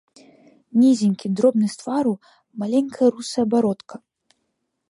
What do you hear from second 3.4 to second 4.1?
бародка.